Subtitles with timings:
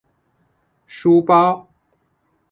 [0.87, 1.69] 书包